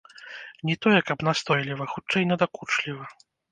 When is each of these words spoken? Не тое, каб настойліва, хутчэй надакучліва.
Не 0.69 0.75
тое, 0.85 0.95
каб 1.09 1.19
настойліва, 1.27 1.89
хутчэй 1.93 2.29
надакучліва. 2.33 3.11